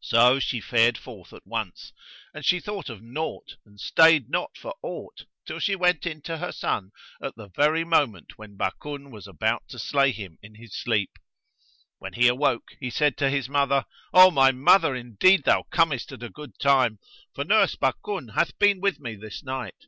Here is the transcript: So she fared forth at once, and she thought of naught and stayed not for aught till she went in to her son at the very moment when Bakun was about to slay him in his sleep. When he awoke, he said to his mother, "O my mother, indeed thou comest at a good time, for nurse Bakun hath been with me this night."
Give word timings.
So 0.00 0.40
she 0.40 0.60
fared 0.60 0.98
forth 0.98 1.32
at 1.32 1.46
once, 1.46 1.92
and 2.34 2.44
she 2.44 2.58
thought 2.58 2.90
of 2.90 3.00
naught 3.00 3.56
and 3.64 3.78
stayed 3.78 4.28
not 4.28 4.56
for 4.56 4.74
aught 4.82 5.26
till 5.46 5.60
she 5.60 5.76
went 5.76 6.06
in 6.06 6.22
to 6.22 6.38
her 6.38 6.50
son 6.50 6.90
at 7.22 7.36
the 7.36 7.50
very 7.54 7.84
moment 7.84 8.36
when 8.36 8.56
Bakun 8.56 9.12
was 9.12 9.28
about 9.28 9.68
to 9.68 9.78
slay 9.78 10.10
him 10.10 10.38
in 10.42 10.56
his 10.56 10.74
sleep. 10.76 11.12
When 12.00 12.14
he 12.14 12.26
awoke, 12.26 12.72
he 12.80 12.90
said 12.90 13.16
to 13.18 13.30
his 13.30 13.48
mother, 13.48 13.86
"O 14.12 14.32
my 14.32 14.50
mother, 14.50 14.96
indeed 14.96 15.44
thou 15.44 15.62
comest 15.70 16.10
at 16.10 16.24
a 16.24 16.30
good 16.30 16.58
time, 16.58 16.98
for 17.32 17.44
nurse 17.44 17.76
Bakun 17.76 18.30
hath 18.34 18.58
been 18.58 18.80
with 18.80 18.98
me 18.98 19.14
this 19.14 19.40
night." 19.44 19.86